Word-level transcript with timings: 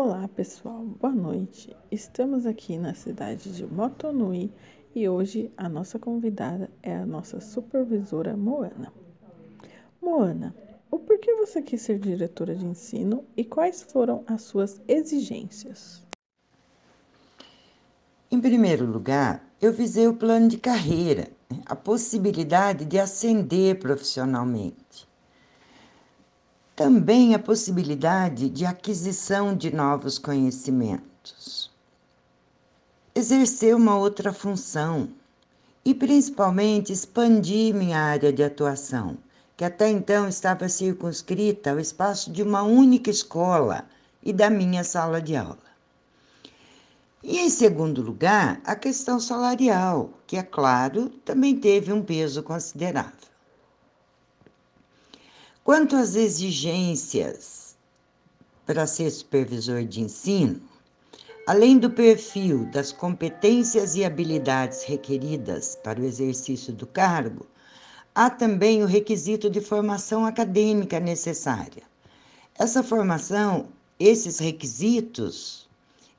Olá 0.00 0.28
pessoal, 0.28 0.84
boa 0.84 1.12
noite. 1.12 1.74
Estamos 1.90 2.46
aqui 2.46 2.78
na 2.78 2.94
cidade 2.94 3.52
de 3.52 3.66
Motonui 3.66 4.48
e 4.94 5.08
hoje 5.08 5.50
a 5.56 5.68
nossa 5.68 5.98
convidada 5.98 6.70
é 6.84 6.94
a 6.94 7.04
nossa 7.04 7.40
supervisora 7.40 8.36
Moana. 8.36 8.92
Moana, 10.00 10.54
o 10.88 11.00
porquê 11.00 11.34
você 11.34 11.60
quis 11.60 11.82
ser 11.82 11.98
diretora 11.98 12.54
de 12.54 12.64
ensino 12.64 13.24
e 13.36 13.44
quais 13.44 13.82
foram 13.82 14.22
as 14.28 14.42
suas 14.42 14.80
exigências? 14.86 16.06
Em 18.30 18.40
primeiro 18.40 18.86
lugar, 18.86 19.44
eu 19.60 19.72
visei 19.72 20.06
o 20.06 20.14
plano 20.14 20.46
de 20.46 20.58
carreira, 20.58 21.26
a 21.66 21.74
possibilidade 21.74 22.84
de 22.84 23.00
ascender 23.00 23.80
profissionalmente 23.80 25.07
também 26.78 27.34
a 27.34 27.40
possibilidade 27.40 28.48
de 28.48 28.64
aquisição 28.64 29.52
de 29.52 29.74
novos 29.74 30.16
conhecimentos. 30.16 31.72
Exercer 33.12 33.74
uma 33.74 33.96
outra 33.96 34.32
função 34.32 35.08
e, 35.84 35.92
principalmente, 35.92 36.92
expandir 36.92 37.74
minha 37.74 37.98
área 37.98 38.32
de 38.32 38.44
atuação, 38.44 39.18
que 39.56 39.64
até 39.64 39.90
então 39.90 40.28
estava 40.28 40.68
circunscrita 40.68 41.72
ao 41.72 41.80
espaço 41.80 42.30
de 42.30 42.44
uma 42.44 42.62
única 42.62 43.10
escola 43.10 43.84
e 44.22 44.32
da 44.32 44.48
minha 44.48 44.84
sala 44.84 45.20
de 45.20 45.34
aula. 45.34 45.58
E, 47.24 47.40
em 47.40 47.50
segundo 47.50 48.00
lugar, 48.00 48.60
a 48.64 48.76
questão 48.76 49.18
salarial, 49.18 50.10
que, 50.28 50.36
é 50.36 50.44
claro, 50.44 51.08
também 51.24 51.56
teve 51.56 51.92
um 51.92 52.04
peso 52.04 52.40
considerável. 52.40 53.28
Quanto 55.68 55.96
às 55.96 56.14
exigências 56.14 57.76
para 58.64 58.86
ser 58.86 59.10
supervisor 59.10 59.84
de 59.84 60.00
ensino, 60.00 60.62
além 61.46 61.76
do 61.76 61.90
perfil 61.90 62.64
das 62.70 62.90
competências 62.90 63.94
e 63.94 64.02
habilidades 64.02 64.84
requeridas 64.84 65.76
para 65.84 66.00
o 66.00 66.06
exercício 66.06 66.72
do 66.72 66.86
cargo, 66.86 67.44
há 68.14 68.30
também 68.30 68.82
o 68.82 68.86
requisito 68.86 69.50
de 69.50 69.60
formação 69.60 70.24
acadêmica 70.24 70.98
necessária. 70.98 71.82
Essa 72.58 72.82
formação, 72.82 73.68
esses 74.00 74.38
requisitos, 74.38 75.68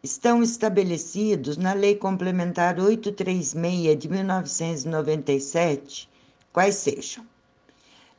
estão 0.03 0.43
estabelecidos 0.43 1.57
na 1.57 1.73
Lei 1.73 1.95
Complementar 1.95 2.79
836 2.79 3.97
de 3.97 4.09
1997, 4.09 6.07
quais 6.53 6.75
sejam 6.75 7.25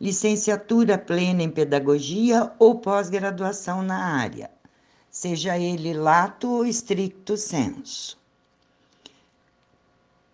licenciatura 0.01 0.97
plena 0.97 1.43
em 1.43 1.51
pedagogia 1.51 2.51
ou 2.59 2.77
pós-graduação 2.77 3.83
na 3.83 4.03
área, 4.03 4.51
seja 5.11 5.59
ele 5.59 5.93
lato 5.93 6.48
ou 6.48 6.67
stricto 6.67 7.37
senso. 7.37 8.19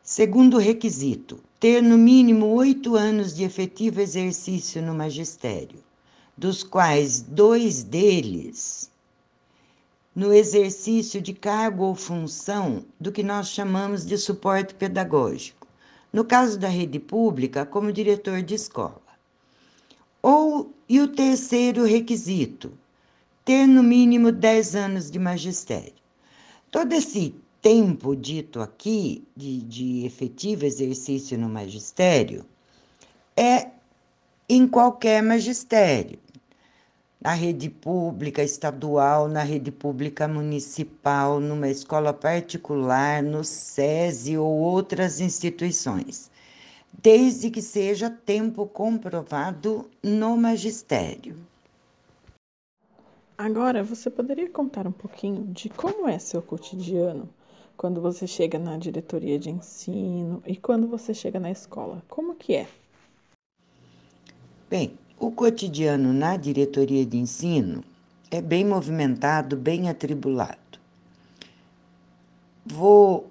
Segundo 0.02 0.58
requisito, 0.58 1.40
ter 1.58 1.82
no 1.82 1.98
mínimo 1.98 2.46
oito 2.54 2.94
anos 2.94 3.34
de 3.34 3.42
efetivo 3.42 4.00
exercício 4.00 4.80
no 4.80 4.94
magistério, 4.94 5.82
dos 6.36 6.62
quais 6.62 7.20
dois 7.20 7.82
deles 7.82 8.88
no 10.14 10.32
exercício 10.32 11.20
de 11.20 11.34
cargo 11.34 11.84
ou 11.84 11.94
função 11.94 12.84
do 12.98 13.12
que 13.12 13.22
nós 13.22 13.48
chamamos 13.48 14.06
de 14.06 14.16
suporte 14.16 14.74
pedagógico. 14.74 15.66
No 16.10 16.24
caso 16.24 16.58
da 16.58 16.68
rede 16.68 16.98
pública, 16.98 17.66
como 17.66 17.92
diretor 17.92 18.40
de 18.40 18.54
escola. 18.54 19.05
Ou, 20.28 20.74
e 20.88 21.00
o 21.00 21.06
terceiro 21.06 21.84
requisito, 21.84 22.72
ter 23.44 23.64
no 23.64 23.80
mínimo 23.80 24.32
10 24.32 24.74
anos 24.74 25.08
de 25.08 25.20
magistério. 25.20 25.94
Todo 26.68 26.92
esse 26.94 27.32
tempo 27.62 28.16
dito 28.16 28.60
aqui, 28.60 29.22
de, 29.36 29.60
de 29.60 30.04
efetivo 30.04 30.64
exercício 30.64 31.38
no 31.38 31.48
magistério, 31.48 32.44
é 33.36 33.68
em 34.48 34.66
qualquer 34.66 35.22
magistério, 35.22 36.18
na 37.20 37.32
rede 37.32 37.70
pública 37.70 38.42
estadual, 38.42 39.28
na 39.28 39.44
rede 39.44 39.70
pública 39.70 40.26
municipal, 40.26 41.38
numa 41.38 41.68
escola 41.68 42.12
particular, 42.12 43.22
no 43.22 43.44
SESI 43.44 44.36
ou 44.36 44.58
outras 44.58 45.20
instituições 45.20 46.32
desde 46.92 47.50
que 47.50 47.62
seja 47.62 48.10
tempo 48.10 48.66
comprovado 48.66 49.88
no 50.02 50.36
magistério. 50.36 51.36
Agora, 53.38 53.84
você 53.84 54.10
poderia 54.10 54.48
contar 54.48 54.86
um 54.86 54.92
pouquinho 54.92 55.44
de 55.44 55.68
como 55.68 56.08
é 56.08 56.18
seu 56.18 56.40
cotidiano 56.40 57.28
quando 57.76 58.00
você 58.00 58.26
chega 58.26 58.58
na 58.58 58.78
diretoria 58.78 59.38
de 59.38 59.50
ensino 59.50 60.42
e 60.46 60.56
quando 60.56 60.88
você 60.88 61.12
chega 61.12 61.38
na 61.38 61.50
escola? 61.50 62.02
Como 62.08 62.34
que 62.34 62.54
é? 62.54 62.66
Bem, 64.70 64.98
o 65.18 65.30
cotidiano 65.30 66.12
na 66.12 66.36
diretoria 66.36 67.04
de 67.04 67.18
ensino 67.18 67.84
é 68.30 68.40
bem 68.40 68.64
movimentado, 68.64 69.56
bem 69.56 69.88
atribulado. 69.88 70.80
Vou 72.64 73.30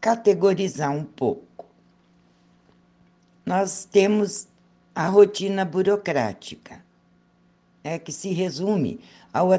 categorizar 0.00 0.92
um 0.92 1.04
pouco 1.04 1.49
nós 3.44 3.84
temos 3.84 4.48
a 4.94 5.08
rotina 5.08 5.64
burocrática, 5.64 6.84
é 7.82 7.98
que 7.98 8.12
se 8.12 8.32
resume 8.32 9.00
ao 9.32 9.50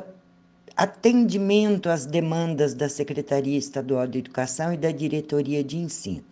atendimento 0.76 1.90
às 1.90 2.06
demandas 2.06 2.74
da 2.74 2.88
Secretaria 2.88 3.58
Estadual 3.58 4.08
de 4.08 4.20
Educação 4.20 4.74
e 4.74 4.78
da 4.78 4.92
Diretoria 4.92 5.64
de 5.64 5.78
Ensino. 5.78 6.24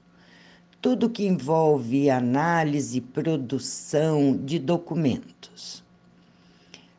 Tudo 0.81 1.09
que 1.09 1.25
envolve 1.27 2.09
análise 2.09 2.99
e 2.99 3.01
produção 3.01 4.37
de 4.37 4.59
documentos. 4.59 5.83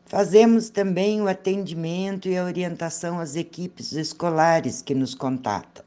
Fazemos 0.05 0.69
também 0.69 1.21
o 1.21 1.27
atendimento 1.27 2.27
e 2.27 2.37
a 2.37 2.43
orientação 2.43 3.19
às 3.19 3.35
equipes 3.37 3.93
escolares 3.93 4.81
que 4.81 4.93
nos 4.93 5.15
contatam. 5.15 5.85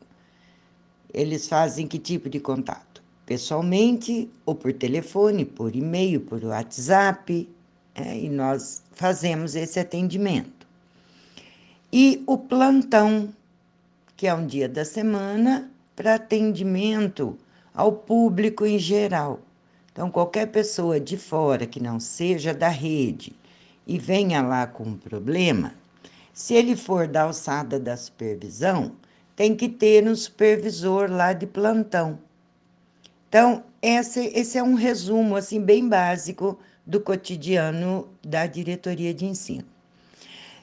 Eles 1.13 1.47
fazem 1.47 1.87
que 1.87 1.99
tipo 1.99 2.31
de 2.31 2.41
contato? 2.41 2.94
Pessoalmente, 3.27 4.29
ou 4.45 4.55
por 4.55 4.73
telefone, 4.73 5.45
por 5.45 5.75
e-mail, 5.75 6.21
por 6.21 6.45
WhatsApp, 6.45 7.49
é, 7.95 8.19
e 8.19 8.29
nós 8.29 8.83
fazemos 8.93 9.55
esse 9.55 9.79
atendimento. 9.79 10.67
E 11.93 12.23
o 12.27 12.37
plantão, 12.37 13.33
que 14.17 14.27
é 14.27 14.35
um 14.35 14.47
dia 14.47 14.69
da 14.69 14.85
semana 14.85 15.71
para 15.95 16.17
atendimento 16.17 17.39
ao 17.73 17.93
público 17.93 18.67
em 18.67 18.79
geral. 18.79 19.41
Então, 19.93 20.11
qualquer 20.11 20.47
pessoa 20.47 20.99
de 20.99 21.17
fora 21.17 21.67
que 21.67 21.81
não 21.81 22.01
seja 22.01 22.53
da 22.53 22.69
rede 22.69 23.33
e 23.87 23.97
venha 23.97 24.43
lá 24.43 24.67
com 24.67 24.83
um 24.83 24.97
problema, 24.97 25.73
se 26.33 26.55
ele 26.55 26.75
for 26.75 27.07
da 27.07 27.23
alçada 27.23 27.79
da 27.79 27.97
supervisão, 27.97 28.93
tem 29.37 29.55
que 29.55 29.69
ter 29.69 30.07
um 30.07 30.17
supervisor 30.17 31.09
lá 31.09 31.33
de 31.33 31.47
plantão 31.47 32.19
então, 33.35 33.65
esse, 33.83 34.27
esse 34.27 34.57
é 34.57 34.63
um 34.63 34.75
resumo 34.75 35.35
assim 35.35 35.61
bem 35.61 35.89
básico 35.89 36.57
do 36.87 37.01
cotidiano 37.01 38.09
da 38.23 38.47
diretoria 38.47 39.13
de 39.13 39.25
ensino. 39.25 39.65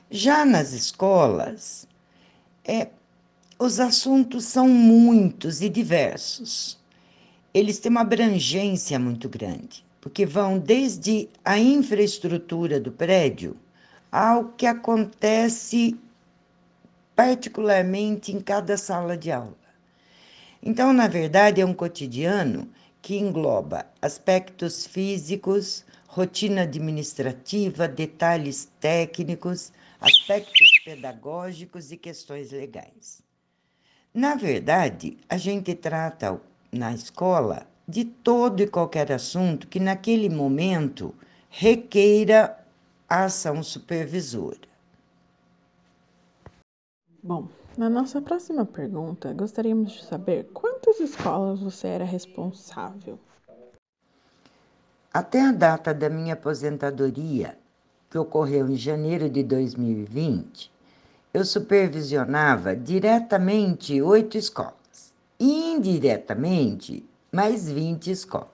Já 0.09 0.45
nas 0.45 0.71
escolas, 0.71 1.85
é, 2.63 2.87
os 3.59 3.81
assuntos 3.81 4.45
são 4.45 4.69
muitos 4.69 5.59
e 5.59 5.67
diversos. 5.67 6.79
Eles 7.53 7.77
têm 7.77 7.91
uma 7.91 8.03
abrangência 8.03 8.97
muito 8.97 9.27
grande, 9.27 9.85
porque 9.99 10.25
vão 10.25 10.57
desde 10.57 11.27
a 11.43 11.59
infraestrutura 11.59 12.79
do 12.79 12.89
prédio 12.89 13.57
ao 14.09 14.45
que 14.45 14.65
acontece 14.65 15.99
particularmente 17.17 18.31
em 18.31 18.39
cada 18.39 18.77
sala 18.77 19.17
de 19.17 19.29
aula. 19.29 19.60
Então, 20.63 20.93
na 20.93 21.07
verdade, 21.07 21.59
é 21.59 21.65
um 21.65 21.73
cotidiano 21.73 22.69
que 23.01 23.17
engloba 23.17 23.87
aspectos 24.01 24.85
físicos, 24.85 25.83
rotina 26.07 26.61
administrativa, 26.61 27.87
detalhes 27.87 28.71
técnicos, 28.79 29.73
aspectos 29.99 30.69
pedagógicos 30.85 31.91
e 31.91 31.97
questões 31.97 32.51
legais. 32.51 33.23
Na 34.13 34.35
verdade, 34.35 35.17
a 35.27 35.37
gente 35.37 35.73
trata 35.73 36.39
na 36.71 36.93
escola 36.93 37.65
de 37.87 38.05
todo 38.05 38.61
e 38.61 38.67
qualquer 38.67 39.11
assunto 39.11 39.67
que 39.67 39.79
naquele 39.79 40.29
momento 40.29 41.15
requeira 41.49 42.57
a 43.09 43.25
ação 43.25 43.63
supervisora. 43.63 44.69
Bom, 47.23 47.47
na 47.77 47.89
nossa 47.89 48.21
próxima 48.21 48.65
pergunta, 48.65 49.33
gostaríamos 49.33 49.91
de 49.93 50.03
saber 50.03 50.49
quantas 50.53 50.99
escolas 50.99 51.59
você 51.61 51.87
era 51.87 52.05
responsável? 52.05 53.17
Até 55.13 55.41
a 55.41 55.51
data 55.51 55.93
da 55.93 56.09
minha 56.09 56.33
aposentadoria, 56.33 57.57
que 58.09 58.17
ocorreu 58.17 58.69
em 58.69 58.75
janeiro 58.75 59.29
de 59.29 59.43
2020, 59.43 60.71
eu 61.33 61.45
supervisionava 61.45 62.75
diretamente 62.75 64.01
oito 64.01 64.37
escolas, 64.37 65.13
e 65.39 65.73
indiretamente 65.73 67.05
mais 67.31 67.69
20 67.69 68.11
escolas. 68.11 68.51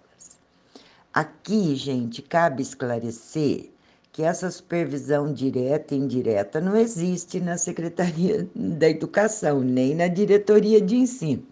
Aqui, 1.13 1.75
gente, 1.75 2.21
cabe 2.21 2.61
esclarecer 2.61 3.71
que 4.17 4.23
essa 4.23 4.49
supervisão 4.49 5.31
direta 5.31 5.93
e 5.93 5.99
indireta 5.99 6.59
não 6.59 6.75
existe 6.75 7.39
na 7.39 7.55
Secretaria 7.55 8.49
da 8.55 8.89
Educação, 8.89 9.59
nem 9.59 9.93
na 9.93 10.07
diretoria 10.07 10.81
de 10.81 10.95
ensino. 10.95 11.45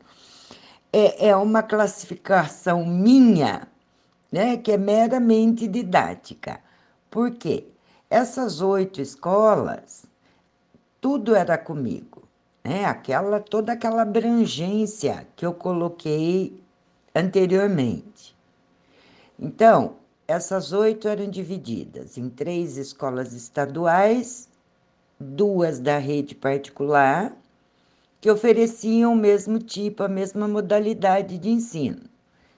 É, 0.92 1.28
é 1.28 1.36
uma 1.36 1.62
classificação 1.62 2.84
minha, 2.84 3.68
né, 4.32 4.58
que 4.58 4.72
é 4.72 4.78
meramente 4.78 5.68
didática. 5.68 6.60
Por 7.12 7.36
quê? 7.36 7.68
Essas 8.10 8.62
oito 8.62 9.00
escolas, 9.00 10.08
tudo 11.00 11.36
era 11.36 11.60
comigo, 11.60 12.24
né? 12.64 12.86
Aquela, 12.86 13.40
toda 13.40 13.74
aquela 13.74 14.02
abrangência 14.02 15.28
que 15.36 15.46
eu 15.46 15.54
coloquei 15.54 16.60
anteriormente. 17.14 18.36
Então, 19.40 19.98
essas 20.28 20.72
oito 20.72 21.08
eram 21.08 21.30
divididas 21.30 22.18
em 22.18 22.30
três 22.30 22.78
escolas 22.78 23.32
estaduais, 23.32 24.50
duas 25.20 25.80
da 25.80 26.00
rede 26.00 26.34
particular, 26.34 27.32
que 28.20 28.32
ofereciam 28.32 29.14
o 29.14 29.16
mesmo 29.16 29.60
tipo, 29.60 30.02
a 30.02 30.08
mesma 30.08 30.48
modalidade 30.48 31.38
de 31.38 31.50
ensino: 31.50 32.02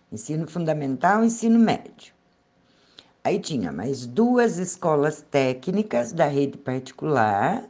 ensino 0.10 0.48
fundamental 0.48 1.24
e 1.24 1.28
ensino 1.28 1.60
médio. 1.60 2.14
Aí 3.22 3.38
tinha 3.38 3.72
mais 3.74 4.08
duas 4.08 4.58
escolas 4.58 5.22
técnicas 5.30 6.14
da 6.14 6.28
rede 6.28 6.58
particular, 6.58 7.68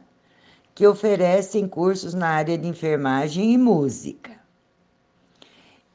que 0.76 0.86
oferecem 0.86 1.66
cursos 1.66 2.14
na 2.14 2.28
área 2.28 2.56
de 2.56 2.68
enfermagem 2.68 3.52
e 3.52 3.58
música 3.58 4.37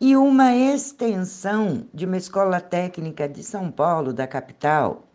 e 0.05 0.17
uma 0.17 0.53
extensão 0.53 1.87
de 1.93 2.05
uma 2.05 2.17
escola 2.17 2.59
técnica 2.59 3.25
de 3.25 3.41
São 3.41 3.71
Paulo, 3.71 4.11
da 4.11 4.27
capital, 4.27 5.05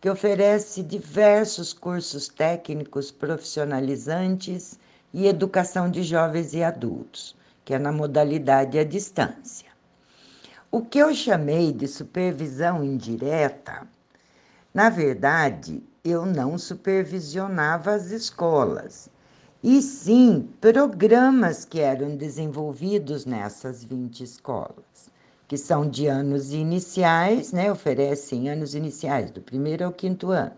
que 0.00 0.10
oferece 0.10 0.82
diversos 0.82 1.72
cursos 1.72 2.26
técnicos 2.26 3.12
profissionalizantes 3.12 4.80
e 5.14 5.28
educação 5.28 5.88
de 5.88 6.02
jovens 6.02 6.54
e 6.54 6.64
adultos, 6.64 7.36
que 7.64 7.72
é 7.72 7.78
na 7.78 7.92
modalidade 7.92 8.80
à 8.80 8.82
distância. 8.82 9.70
O 10.72 10.80
que 10.80 10.98
eu 10.98 11.14
chamei 11.14 11.72
de 11.72 11.86
supervisão 11.86 12.82
indireta, 12.82 13.86
na 14.74 14.90
verdade, 14.90 15.80
eu 16.02 16.26
não 16.26 16.58
supervisionava 16.58 17.92
as 17.92 18.10
escolas, 18.10 19.08
e 19.62 19.80
sim 19.80 20.48
programas 20.60 21.64
que 21.64 21.78
eram 21.78 22.16
desenvolvidos 22.16 23.24
nessas 23.24 23.84
20 23.84 24.24
escolas, 24.24 25.08
que 25.46 25.56
são 25.56 25.88
de 25.88 26.08
anos 26.08 26.52
iniciais, 26.52 27.52
né, 27.52 27.70
oferecem 27.70 28.50
anos 28.50 28.74
iniciais, 28.74 29.30
do 29.30 29.40
primeiro 29.40 29.84
ao 29.84 29.92
quinto 29.92 30.30
ano. 30.30 30.56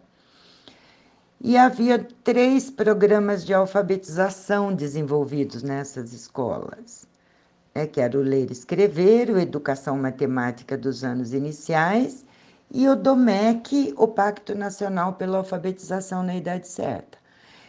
E 1.38 1.58
havia 1.58 1.98
três 2.24 2.70
programas 2.70 3.44
de 3.44 3.52
alfabetização 3.52 4.74
desenvolvidos 4.74 5.62
nessas 5.62 6.14
escolas, 6.14 7.06
né, 7.74 7.86
que 7.86 8.00
era 8.00 8.18
o 8.18 8.22
Ler 8.22 8.48
e 8.48 8.52
Escrever, 8.54 9.28
o 9.28 9.38
Educação 9.38 9.98
Matemática 9.98 10.78
dos 10.78 11.04
Anos 11.04 11.34
Iniciais 11.34 12.24
e 12.70 12.88
o 12.88 12.96
DOMEC, 12.96 13.92
o 13.98 14.08
Pacto 14.08 14.54
Nacional 14.54 15.12
pela 15.12 15.36
Alfabetização 15.36 16.22
na 16.22 16.34
Idade 16.34 16.66
Certa. 16.66 17.23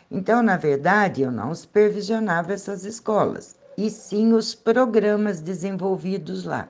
Então, 0.10 0.44
na 0.44 0.56
verdade, 0.56 1.22
eu 1.22 1.32
não 1.32 1.54
supervisionava 1.54 2.54
essas 2.54 2.86
escolas, 2.86 3.56
e 3.78 3.90
sim 3.90 4.34
os 4.34 4.54
programas 4.54 5.42
desenvolvidos 5.42 6.46
lá, 6.46 6.70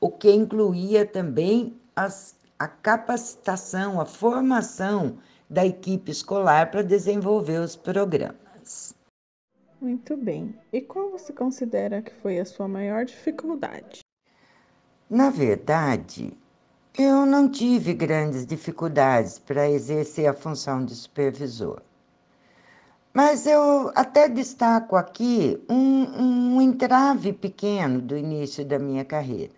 o 0.00 0.10
que 0.10 0.30
incluía 0.30 1.04
também 1.04 1.78
as, 1.94 2.36
a 2.58 2.68
capacitação, 2.68 4.00
a 4.00 4.06
formação 4.06 5.18
da 5.48 5.64
equipe 5.64 6.10
escolar 6.10 6.70
para 6.70 6.82
desenvolver 6.82 7.58
os 7.60 7.76
programas. 7.76 8.94
Muito 9.80 10.16
bem. 10.16 10.54
E 10.72 10.80
qual 10.80 11.10
você 11.10 11.32
considera 11.32 12.02
que 12.02 12.12
foi 12.14 12.38
a 12.38 12.44
sua 12.44 12.66
maior 12.66 13.04
dificuldade? 13.04 14.00
Na 15.08 15.30
verdade, 15.30 16.36
eu 16.98 17.26
não 17.26 17.48
tive 17.48 17.94
grandes 17.94 18.46
dificuldades 18.46 19.38
para 19.38 19.70
exercer 19.70 20.26
a 20.26 20.32
função 20.32 20.84
de 20.84 20.94
supervisor. 20.94 21.80
Mas 23.16 23.46
eu 23.46 23.90
até 23.94 24.28
destaco 24.28 24.94
aqui 24.94 25.58
um, 25.70 26.56
um 26.56 26.60
entrave 26.60 27.32
pequeno 27.32 27.98
do 27.98 28.14
início 28.14 28.62
da 28.62 28.78
minha 28.78 29.06
carreira, 29.06 29.54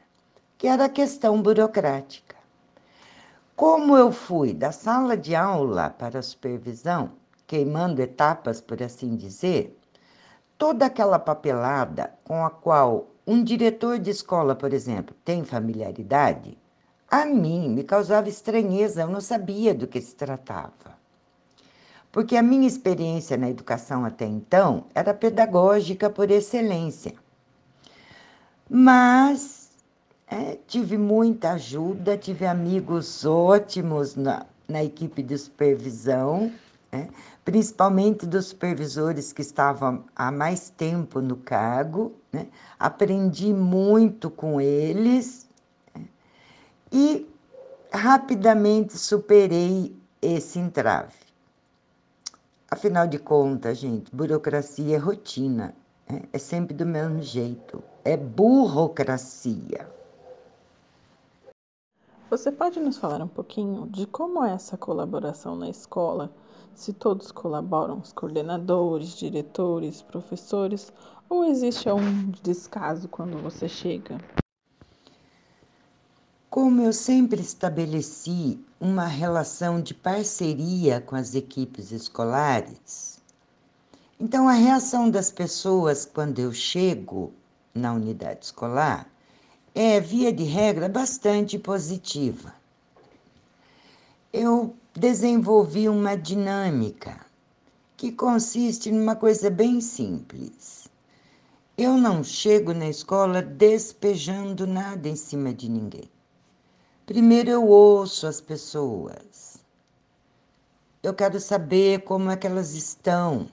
que 0.56 0.68
era 0.68 0.84
a 0.84 0.88
questão 0.88 1.42
burocrática. 1.42 2.36
Como 3.56 3.96
eu 3.96 4.12
fui 4.12 4.54
da 4.54 4.70
sala 4.70 5.16
de 5.16 5.34
aula 5.34 5.90
para 5.90 6.20
a 6.20 6.22
supervisão, 6.22 7.10
queimando 7.48 8.00
etapas, 8.00 8.60
por 8.60 8.80
assim 8.80 9.16
dizer, 9.16 9.76
toda 10.56 10.86
aquela 10.86 11.18
papelada 11.18 12.14
com 12.22 12.44
a 12.44 12.50
qual 12.50 13.08
um 13.26 13.42
diretor 13.42 13.98
de 13.98 14.10
escola, 14.10 14.54
por 14.54 14.72
exemplo, 14.72 15.16
tem 15.24 15.42
familiaridade, 15.42 16.56
a 17.10 17.26
mim 17.26 17.70
me 17.70 17.82
causava 17.82 18.28
estranheza, 18.28 19.00
eu 19.00 19.08
não 19.08 19.20
sabia 19.20 19.74
do 19.74 19.88
que 19.88 20.00
se 20.00 20.14
tratava 20.14 20.97
porque 22.18 22.36
a 22.36 22.42
minha 22.42 22.66
experiência 22.66 23.36
na 23.36 23.48
educação 23.48 24.04
até 24.04 24.26
então 24.26 24.86
era 24.92 25.14
pedagógica 25.14 26.10
por 26.10 26.32
excelência. 26.32 27.14
Mas 28.68 29.70
é, 30.26 30.58
tive 30.66 30.98
muita 30.98 31.52
ajuda, 31.52 32.18
tive 32.18 32.44
amigos 32.44 33.24
ótimos 33.24 34.16
na, 34.16 34.44
na 34.66 34.82
equipe 34.82 35.22
de 35.22 35.38
supervisão, 35.38 36.50
é, 36.90 37.06
principalmente 37.44 38.26
dos 38.26 38.46
supervisores 38.46 39.32
que 39.32 39.42
estavam 39.42 40.02
há 40.16 40.32
mais 40.32 40.70
tempo 40.70 41.20
no 41.20 41.36
cargo. 41.36 42.12
Né? 42.32 42.48
Aprendi 42.80 43.54
muito 43.54 44.28
com 44.28 44.60
eles 44.60 45.46
é, 45.94 46.00
e 46.90 47.30
rapidamente 47.92 48.98
superei 48.98 49.94
esse 50.20 50.58
entrave. 50.58 51.27
Afinal 52.70 53.06
de 53.06 53.18
contas, 53.18 53.78
gente, 53.78 54.14
burocracia 54.14 54.96
é 54.96 54.98
rotina. 54.98 55.74
Né? 56.06 56.22
É 56.32 56.38
sempre 56.38 56.74
do 56.74 56.84
mesmo 56.84 57.22
jeito. 57.22 57.82
É 58.04 58.14
burocracia. 58.14 59.88
Você 62.28 62.52
pode 62.52 62.78
nos 62.78 62.98
falar 62.98 63.22
um 63.22 63.28
pouquinho 63.28 63.86
de 63.86 64.06
como 64.06 64.44
é 64.44 64.52
essa 64.52 64.76
colaboração 64.76 65.56
na 65.56 65.70
escola? 65.70 66.30
Se 66.74 66.92
todos 66.92 67.32
colaboram, 67.32 68.00
os 68.00 68.12
coordenadores, 68.12 69.16
diretores, 69.16 70.02
professores, 70.02 70.92
ou 71.26 71.46
existe 71.46 71.88
algum 71.88 72.30
descaso 72.42 73.08
quando 73.08 73.38
você 73.38 73.66
chega? 73.66 74.18
Como 76.60 76.82
eu 76.82 76.92
sempre 76.92 77.40
estabeleci 77.40 78.58
uma 78.80 79.06
relação 79.06 79.80
de 79.80 79.94
parceria 79.94 81.00
com 81.00 81.14
as 81.14 81.36
equipes 81.36 81.92
escolares, 81.92 83.20
então 84.18 84.48
a 84.48 84.54
reação 84.54 85.08
das 85.08 85.30
pessoas 85.30 86.04
quando 86.04 86.40
eu 86.40 86.52
chego 86.52 87.32
na 87.72 87.92
unidade 87.92 88.46
escolar 88.46 89.08
é, 89.72 90.00
via 90.00 90.32
de 90.32 90.42
regra, 90.42 90.88
bastante 90.88 91.56
positiva. 91.60 92.52
Eu 94.32 94.74
desenvolvi 94.92 95.88
uma 95.88 96.16
dinâmica 96.16 97.24
que 97.96 98.10
consiste 98.10 98.90
numa 98.90 99.14
coisa 99.14 99.48
bem 99.48 99.80
simples. 99.80 100.88
Eu 101.76 101.96
não 101.96 102.24
chego 102.24 102.74
na 102.74 102.88
escola 102.88 103.40
despejando 103.42 104.66
nada 104.66 105.08
em 105.08 105.14
cima 105.14 105.54
de 105.54 105.70
ninguém. 105.70 106.10
Primeiro 107.08 107.48
eu 107.48 107.66
ouço 107.66 108.26
as 108.26 108.38
pessoas. 108.38 109.56
Eu 111.02 111.14
quero 111.14 111.40
saber 111.40 112.02
como 112.02 112.30
é 112.30 112.36
que 112.36 112.46
elas 112.46 112.74
estão, 112.74 113.48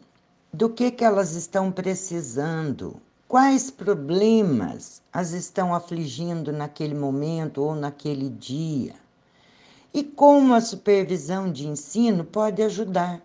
do 0.51 0.69
que 0.69 0.91
que 0.91 1.05
elas 1.05 1.35
estão 1.35 1.71
precisando, 1.71 2.99
quais 3.29 3.71
problemas 3.71 5.01
as 5.13 5.31
estão 5.31 5.73
afligindo 5.73 6.51
naquele 6.51 6.93
momento 6.93 7.61
ou 7.61 7.73
naquele 7.73 8.29
dia. 8.29 8.95
E 9.93 10.03
como 10.03 10.53
a 10.53 10.59
supervisão 10.59 11.49
de 11.49 11.65
ensino 11.65 12.25
pode 12.25 12.61
ajudar. 12.61 13.21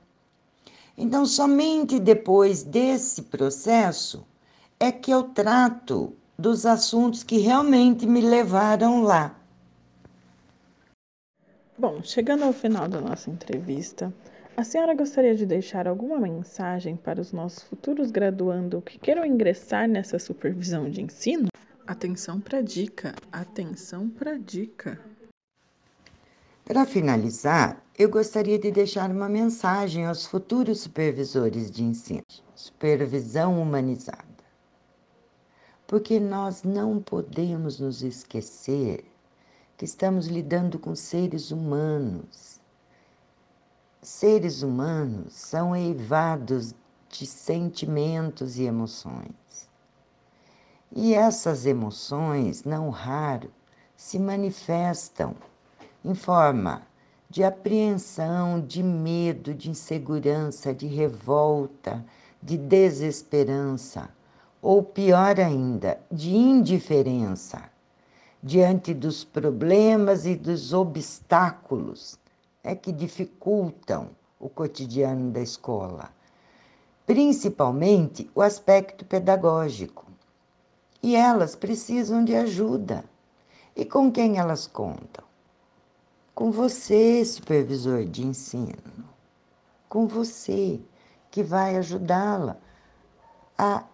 Então, 0.96 1.26
somente 1.26 1.98
depois 1.98 2.62
desse 2.62 3.22
processo 3.22 4.24
é 4.78 4.92
que 4.92 5.10
eu 5.10 5.24
trato 5.24 6.14
dos 6.38 6.64
assuntos 6.64 7.24
que 7.24 7.38
realmente 7.38 8.06
me 8.06 8.20
levaram 8.20 9.02
lá. 9.02 9.39
Bom, 11.80 12.02
chegando 12.02 12.44
ao 12.44 12.52
final 12.52 12.86
da 12.86 13.00
nossa 13.00 13.30
entrevista, 13.30 14.12
A 14.54 14.62
senhora 14.62 14.94
gostaria 14.94 15.34
de 15.34 15.46
deixar 15.46 15.88
alguma 15.88 16.20
mensagem 16.20 16.94
para 16.94 17.18
os 17.18 17.32
nossos 17.32 17.62
futuros 17.62 18.10
graduandos 18.10 18.82
que 18.84 18.98
queiram 18.98 19.24
ingressar 19.24 19.88
nessa 19.88 20.18
supervisão 20.18 20.90
de 20.90 21.00
ensino? 21.00 21.48
Atenção 21.86 22.38
para 22.38 22.58
a 22.58 22.60
dica, 22.60 23.14
atenção 23.32 24.10
para 24.10 24.32
a 24.32 24.38
dica. 24.38 25.00
Para 26.66 26.84
finalizar, 26.84 27.82
eu 27.98 28.10
gostaria 28.10 28.58
de 28.58 28.70
deixar 28.70 29.10
uma 29.10 29.30
mensagem 29.30 30.04
aos 30.04 30.26
futuros 30.26 30.82
supervisores 30.82 31.70
de 31.70 31.82
ensino: 31.82 32.20
supervisão 32.54 33.58
humanizada. 33.58 34.44
Porque 35.86 36.20
nós 36.20 36.62
não 36.62 37.00
podemos 37.00 37.80
nos 37.80 38.02
esquecer 38.02 39.09
que 39.80 39.86
estamos 39.86 40.26
lidando 40.26 40.78
com 40.78 40.94
seres 40.94 41.50
humanos. 41.50 42.60
Seres 44.02 44.62
humanos 44.62 45.32
são 45.32 45.74
eivados 45.74 46.74
de 47.08 47.24
sentimentos 47.24 48.58
e 48.58 48.64
emoções. 48.64 49.70
E 50.94 51.14
essas 51.14 51.64
emoções, 51.64 52.62
não 52.62 52.90
raro, 52.90 53.50
se 53.96 54.18
manifestam 54.18 55.34
em 56.04 56.14
forma 56.14 56.82
de 57.30 57.42
apreensão, 57.42 58.60
de 58.60 58.82
medo, 58.82 59.54
de 59.54 59.70
insegurança, 59.70 60.74
de 60.74 60.88
revolta, 60.88 62.04
de 62.42 62.58
desesperança, 62.58 64.10
ou 64.60 64.82
pior 64.82 65.40
ainda, 65.40 65.98
de 66.12 66.36
indiferença 66.36 67.69
diante 68.42 68.94
dos 68.94 69.22
problemas 69.22 70.24
e 70.24 70.34
dos 70.34 70.72
obstáculos 70.72 72.18
é 72.62 72.74
que 72.74 72.90
dificultam 72.90 74.10
o 74.38 74.48
cotidiano 74.48 75.30
da 75.30 75.40
escola, 75.40 76.10
principalmente 77.06 78.30
o 78.34 78.40
aspecto 78.40 79.04
pedagógico. 79.04 80.06
E 81.02 81.16
elas 81.16 81.54
precisam 81.56 82.24
de 82.24 82.34
ajuda. 82.34 83.04
E 83.74 83.84
com 83.84 84.10
quem 84.10 84.38
elas 84.38 84.66
contam? 84.66 85.24
Com 86.34 86.50
você, 86.50 87.24
supervisor 87.24 88.04
de 88.04 88.26
ensino. 88.26 89.08
Com 89.88 90.06
você, 90.06 90.80
que 91.30 91.42
vai 91.42 91.76
ajudá-la 91.76 92.58
a 93.56 93.84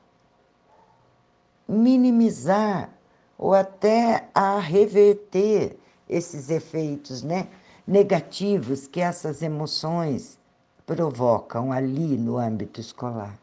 minimizar 1.69 2.96
ou 3.38 3.55
até 3.55 4.28
a 4.35 4.59
reverter 4.59 5.78
esses 6.09 6.50
efeitos 6.50 7.23
né, 7.23 7.49
negativos 7.87 8.87
que 8.87 9.00
essas 9.00 9.43
emoções 9.43 10.38
provocam 10.87 11.73
ali 11.73 12.16
no 12.16 12.38
âmbito 12.38 12.81
escolar. 12.81 13.37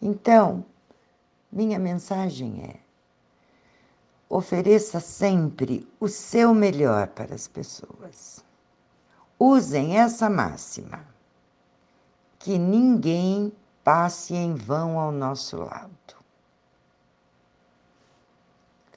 Então, 0.00 0.64
minha 1.50 1.78
mensagem 1.78 2.62
é: 2.64 2.76
ofereça 4.28 5.00
sempre 5.00 5.86
o 5.98 6.08
seu 6.08 6.54
melhor 6.54 7.08
para 7.08 7.34
as 7.34 7.48
pessoas. 7.48 8.44
Usem 9.38 9.98
essa 9.98 10.30
máxima: 10.30 11.04
que 12.38 12.58
ninguém 12.58 13.52
passe 13.82 14.34
em 14.34 14.54
vão 14.54 14.98
ao 14.98 15.12
nosso 15.12 15.56
lado. 15.58 16.15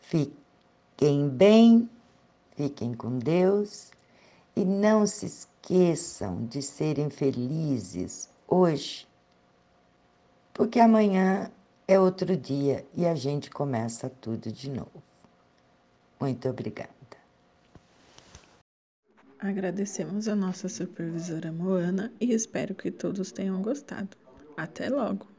Fiquem 0.10 1.30
bem, 1.30 1.88
fiquem 2.56 2.96
com 2.96 3.20
Deus 3.20 3.92
e 4.56 4.66
não 4.66 5.06
se 5.06 5.28
esqueçam 5.28 6.48
de 6.48 6.63
serem 6.63 7.12
felizes 7.12 8.28
hoje, 8.48 9.08
porque 10.51 10.80
amanhã 10.80 11.51
é 11.88 12.00
outro 12.00 12.36
dia 12.36 12.84
e 12.96 13.06
a 13.06 13.13
gente 13.13 13.51
começa 13.51 14.10
tudo 14.10 14.51
de 14.51 14.72
novo. 14.72 15.04
Muito 16.20 16.50
obrigada. 16.50 16.89
Agradecemos 19.38 20.28
a 20.28 20.36
nossa 20.36 20.68
supervisora 20.68 21.51
Moana 21.51 22.12
e 22.20 22.34
espero 22.34 22.74
que 22.74 22.89
todos 22.89 23.32
tenham 23.32 23.62
gostado. 23.62 24.18
Até 24.58 24.89
logo! 24.89 25.38